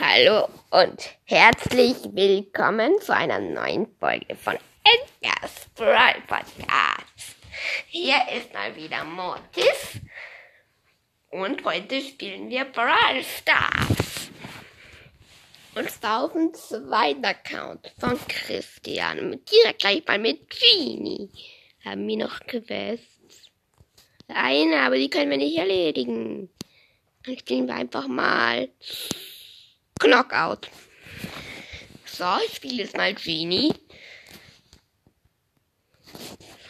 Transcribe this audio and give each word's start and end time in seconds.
Hallo 0.00 0.48
und 0.70 1.10
herzlich 1.24 1.96
willkommen 2.12 2.98
zu 3.02 3.14
einer 3.14 3.38
neuen 3.38 3.86
Folge 4.00 4.34
von 4.36 4.56
Edgar's 4.82 5.68
Brawl 5.74 6.14
Podcast. 6.26 7.36
Hier 7.88 8.16
ist 8.34 8.54
mal 8.54 8.74
wieder 8.74 9.04
Mortis 9.04 10.00
und 11.28 11.62
heute 11.66 12.00
spielen 12.00 12.48
wir 12.48 12.64
Brawl 12.64 13.22
Stars. 13.22 14.30
Und 15.74 15.90
zwar 15.90 16.24
auf 16.24 16.32
dem 16.32 16.54
zweiten 16.54 17.26
Account 17.26 17.92
von 17.98 18.18
Christian. 18.28 19.40
Direkt 19.44 19.80
gleich 19.80 20.06
mal 20.06 20.18
mit 20.18 20.48
Genie. 20.48 21.28
Haben 21.84 22.08
wir 22.08 22.16
noch 22.16 22.40
Quests? 22.40 23.50
Eine, 24.26 24.80
aber 24.80 24.96
die 24.96 25.10
können 25.10 25.30
wir 25.30 25.36
nicht 25.36 25.58
erledigen. 25.58 26.48
Dann 27.24 27.38
spielen 27.38 27.68
wir 27.68 27.74
einfach 27.74 28.08
mal 28.08 28.70
Knockout. 30.02 30.68
So, 32.04 32.24
ich 32.44 32.56
spiele 32.56 32.82
jetzt 32.82 32.96
mal 32.96 33.14
Genie. 33.14 33.72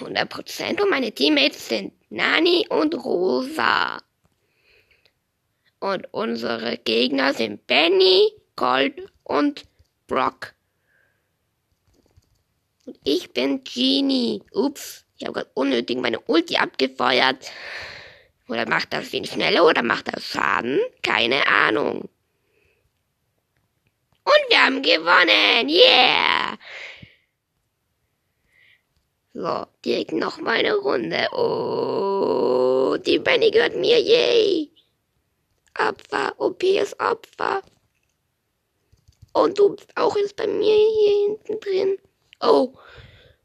100% 0.00 0.82
und 0.82 0.90
meine 0.90 1.12
Teammates 1.12 1.68
sind 1.68 1.92
Nani 2.10 2.66
und 2.68 2.92
Rosa. 2.94 4.02
Und 5.78 6.08
unsere 6.12 6.76
Gegner 6.78 7.32
sind 7.32 7.66
Benny, 7.68 8.32
Colt 8.56 9.00
und 9.22 9.62
Brock. 10.08 10.54
Und 12.84 12.98
ich 13.04 13.32
bin 13.32 13.62
Genie. 13.62 14.42
Ups, 14.52 15.06
ich 15.18 15.24
habe 15.24 15.34
gerade 15.34 15.50
unnötig 15.54 15.98
meine 15.98 16.18
Ulti 16.18 16.56
abgefeuert. 16.56 17.48
Oder 18.48 18.68
macht 18.68 18.92
das 18.92 19.06
viel 19.06 19.24
schneller 19.24 19.64
oder 19.64 19.84
macht 19.84 20.12
das 20.12 20.24
Schaden? 20.24 20.80
Keine 21.02 21.46
Ahnung. 21.46 22.08
Und 24.30 24.50
wir 24.50 24.64
haben 24.64 24.82
gewonnen. 24.82 25.68
Yeah. 25.68 26.56
So, 29.32 29.66
direkt 29.84 30.12
noch 30.12 30.38
mal 30.38 30.58
eine 30.58 30.74
Runde. 30.74 31.28
Oh, 31.32 32.96
die 32.96 33.18
Benny 33.18 33.50
gehört 33.50 33.74
mir. 33.74 33.98
Yay. 33.98 34.70
Opfer. 35.76 36.34
OP 36.38 36.62
ist 36.62 37.00
Opfer. 37.00 37.62
Und 39.32 39.58
du 39.58 39.74
bist 39.74 39.90
auch 39.96 40.16
jetzt 40.16 40.36
bei 40.36 40.46
mir 40.46 40.76
hier 40.76 41.26
hinten 41.26 41.60
drin. 41.60 41.98
Oh, 42.40 42.74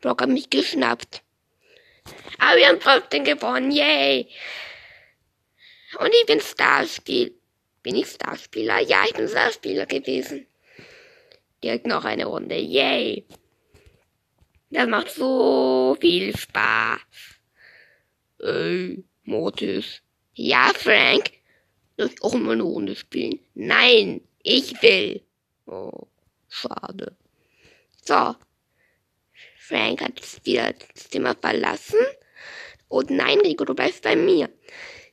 Brock 0.00 0.22
hat 0.22 0.28
mich 0.28 0.48
geschnappt. 0.48 1.22
Aber 2.38 2.56
wir 2.56 2.68
haben 2.68 2.80
trotzdem 2.80 3.24
gewonnen. 3.24 3.72
Yay. 3.72 4.28
Und 5.98 6.14
ich 6.14 6.26
bin 6.26 6.40
Starspiel. 6.40 7.34
Bin 7.82 7.96
ich 7.96 8.06
Starspieler? 8.06 8.80
Ja, 8.80 9.04
ich 9.06 9.14
bin 9.14 9.28
Starspieler 9.28 9.86
gewesen. 9.86 10.46
Direkt 11.62 11.86
noch 11.86 12.04
eine 12.04 12.26
Runde. 12.26 12.56
Yay. 12.56 13.26
Das 14.70 14.86
macht 14.86 15.10
so 15.10 15.96
viel 16.00 16.36
Spaß. 16.36 17.00
Ey, 18.40 19.04
Mortis. 19.24 20.02
Ja, 20.34 20.72
Frank. 20.74 21.32
Soll 21.96 22.10
ich 22.12 22.22
auch 22.22 22.34
mal 22.34 22.52
eine 22.52 22.62
Runde 22.62 22.94
spielen? 22.94 23.40
Nein, 23.54 24.20
ich 24.42 24.80
will. 24.82 25.22
Oh, 25.66 26.06
schade. 26.48 27.16
So. 28.04 28.36
Frank 29.58 30.00
hat 30.00 30.20
wieder 30.44 30.72
das 30.94 31.10
Zimmer 31.10 31.34
verlassen. 31.34 31.98
Und 32.88 33.10
nein, 33.10 33.40
Rico, 33.40 33.64
du 33.64 33.74
bleibst 33.74 34.02
bei 34.02 34.16
mir. 34.16 34.48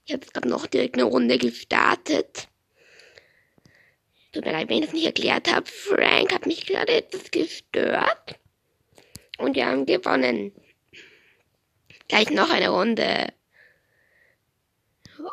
Ich 0.06 0.14
habe 0.14 0.26
gerade 0.26 0.48
noch 0.48 0.68
direkt 0.68 0.96
eine 0.96 1.06
Runde 1.06 1.38
gestartet. 1.38 2.48
Tut 4.36 4.44
mir 4.44 4.52
leid, 4.52 4.68
wenn 4.68 4.80
ich 4.80 4.86
das 4.88 4.94
nicht 4.94 5.06
erklärt 5.06 5.50
habe. 5.50 5.66
Frank 5.66 6.34
hat 6.34 6.46
mich 6.46 6.66
gerade 6.66 6.94
etwas 6.94 7.32
gestört. 7.32 8.38
Und 9.38 9.56
wir 9.56 9.66
haben 9.66 9.86
gewonnen. 9.86 10.52
Gleich 12.10 12.30
noch 12.32 12.50
eine 12.50 12.68
Runde. 12.68 13.32
Und 15.20 15.32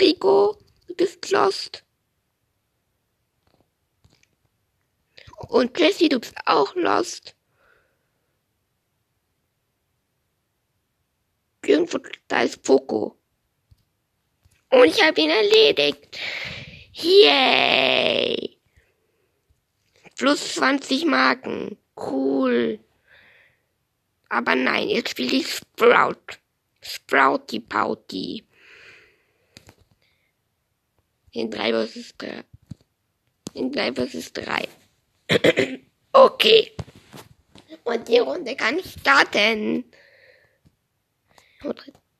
Rico, 0.00 0.56
du 0.86 0.94
bist 0.94 1.28
lost. 1.32 1.84
Und 5.48 5.76
Jessie, 5.76 6.08
du 6.08 6.20
bist 6.20 6.36
auch 6.46 6.76
lost. 6.76 7.34
Irgendwo, 11.64 11.98
da 12.28 12.42
ist 12.42 12.62
Poco. 12.62 13.17
Und 14.70 14.86
ich 14.86 15.02
habe 15.02 15.20
ihn 15.20 15.30
erledigt. 15.30 16.18
Yay! 16.92 18.58
Plus 20.16 20.54
20 20.54 21.06
Marken. 21.06 21.78
Cool. 21.96 22.80
Aber 24.28 24.54
nein, 24.54 24.88
jetzt 24.88 25.10
spiele 25.10 25.36
ich 25.36 25.48
Sprout. 25.48 26.38
Sprouty 26.82 27.60
Pouty. 27.60 28.44
In 31.32 31.50
3 31.50 31.86
vs 31.86 32.14
3. 32.18 32.44
In 33.54 33.72
3 33.72 33.92
vs 33.92 34.32
3. 34.32 34.68
okay. 36.12 36.72
Und 37.84 38.08
die 38.08 38.18
Runde 38.18 38.54
kann 38.56 38.80
starten. 38.82 39.84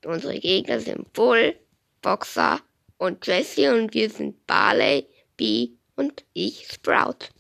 Unsere 0.05 0.39
Gegner 0.39 0.81
sind 0.81 1.13
Bull, 1.13 1.59
Boxer 2.01 2.61
und 2.99 3.27
Jessie 3.27 3.69
und 3.69 3.95
wir 3.95 4.11
sind 4.11 4.47
Barley, 4.47 5.07
Bee 5.37 5.73
und 5.97 6.25
ich 6.33 6.67
Sprout. 6.67 7.31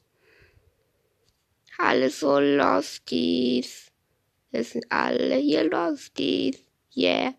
Alle 1.78 2.10
so 2.10 2.40
Losties. 2.40 3.92
Wir 4.50 4.64
sind 4.64 4.90
alle 4.90 5.36
hier 5.36 5.64
Losties. 5.70 6.64
Yeah. 6.96 7.34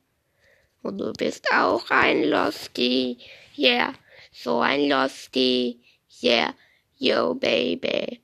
Und 0.81 1.00
du 1.00 1.12
bist 1.13 1.52
auch 1.52 1.90
ein 1.90 2.24
Lostie. 2.24 3.18
Yeah. 3.58 3.94
So 4.31 4.59
ein 4.59 4.88
Lostie. 4.88 5.81
Yeah. 6.22 6.53
Yo, 6.97 7.35
Baby. 7.35 8.22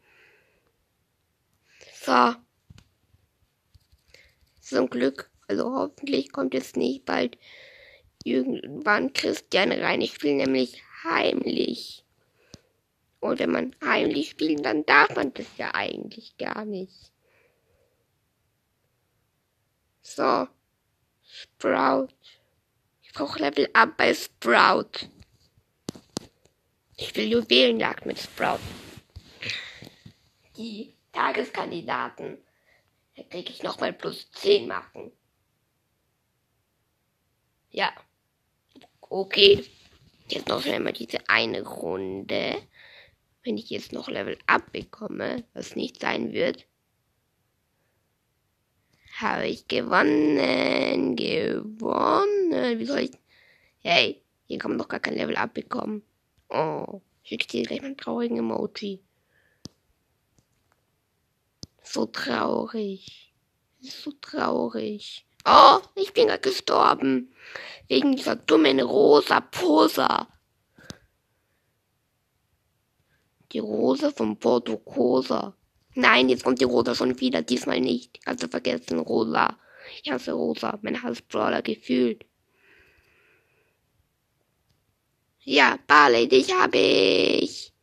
So. 2.01 2.35
Zum 4.61 4.89
Glück. 4.89 5.29
Also 5.47 5.65
hoffentlich 5.65 6.31
kommt 6.31 6.55
es 6.55 6.75
nicht 6.75 7.05
bald 7.05 7.37
irgendwann 8.25 9.13
Christian 9.13 9.71
rein. 9.71 10.01
Ich 10.01 10.15
spiele 10.15 10.35
nämlich 10.35 10.83
heimlich. 11.03 12.03
Und 13.19 13.39
wenn 13.39 13.51
man 13.51 13.75
heimlich 13.83 14.31
spielt, 14.31 14.65
dann 14.65 14.85
darf 14.85 15.15
man 15.15 15.33
das 15.33 15.45
ja 15.57 15.73
eigentlich 15.73 16.35
gar 16.37 16.65
nicht. 16.65 17.11
So. 20.01 20.47
Sprout. 21.23 22.09
Ich 23.01 23.13
brauche 23.13 23.39
Level 23.39 23.69
Up 23.73 23.97
bei 23.97 24.13
Sprout. 24.13 25.07
Ich 26.97 27.15
will 27.15 27.31
Juwelenjagd 27.31 28.05
mit 28.05 28.19
Sprout. 28.19 28.59
Die 30.57 30.95
Tageskandidaten. 31.11 32.37
Da 33.15 33.23
kriege 33.23 33.51
ich 33.51 33.63
nochmal 33.63 33.93
plus 33.93 34.29
10 34.31 34.67
Marken. 34.67 35.11
Ja. 37.69 37.93
Okay. 39.15 39.63
Jetzt 40.27 40.49
noch 40.49 40.61
schnell 40.61 40.81
mal 40.81 40.91
diese 40.91 41.29
eine 41.29 41.61
Runde. 41.61 42.61
Wenn 43.43 43.57
ich 43.57 43.69
jetzt 43.69 43.93
noch 43.93 44.09
Level 44.09 44.37
Up 44.45 44.73
bekomme, 44.73 45.45
was 45.53 45.77
nicht 45.77 46.01
sein 46.01 46.33
wird, 46.33 46.65
habe 49.17 49.47
ich 49.47 49.69
gewonnen. 49.69 51.15
Gewonnen. 51.15 52.77
Wie 52.77 52.85
soll 52.85 53.03
ich. 53.03 53.11
Hey, 53.79 54.21
hier 54.47 54.57
kann 54.57 54.71
man 54.71 54.79
doch 54.79 54.89
gar 54.89 54.99
kein 54.99 55.15
Level 55.15 55.37
Up 55.37 55.53
bekommen. 55.53 56.03
Oh, 56.49 56.99
ich 57.23 57.47
dir 57.47 57.63
gleich 57.63 57.79
mal 57.79 57.87
einen 57.87 57.97
traurigen 57.97 58.39
Emoji. 58.39 59.01
So 61.83 62.05
traurig. 62.05 63.33
So 63.79 64.11
traurig. 64.19 65.25
Oh, 65.45 65.79
ich 65.95 66.11
bin 66.13 66.27
gerade 66.27 66.41
gestorben. 66.41 67.33
Wegen 67.87 68.15
dieser 68.15 68.35
dummen 68.35 68.79
rosa 68.79 69.41
Posa. 69.41 70.27
Die 73.51 73.59
Rose 73.59 74.11
von 74.11 74.37
Porto 74.37 74.77
Cosa. 74.77 75.55
Nein, 75.93 76.29
jetzt 76.29 76.43
kommt 76.43 76.59
die 76.59 76.65
Rosa 76.65 76.95
schon 76.95 77.19
wieder. 77.19 77.41
Diesmal 77.41 77.79
nicht. 77.79 78.19
Also 78.25 78.47
vergessen, 78.47 78.99
Rosa. 78.99 79.57
Ich 80.01 80.11
hasse 80.11 80.33
Rosa. 80.33 80.79
Mein 80.81 81.01
Hassbrawler 81.01 81.61
gefühlt. 81.61 82.25
Ja, 85.43 85.77
Barley, 85.87 86.27
dich 86.27 86.51
habe 86.53 86.77
ich. 86.77 87.74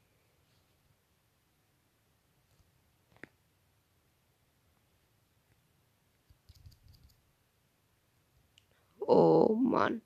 Oh 9.52 9.56
Mann. 9.56 10.00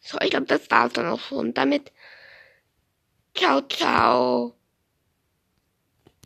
So, 0.00 0.18
ich 0.22 0.30
glaube, 0.30 0.46
das 0.46 0.70
war's 0.70 0.92
dann 0.94 1.06
auch 1.06 1.20
schon. 1.20 1.52
Damit, 1.52 1.92
ciao, 3.34 3.60
ciao. 3.68 4.54